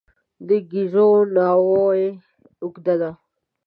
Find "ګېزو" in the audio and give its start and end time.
0.71-1.07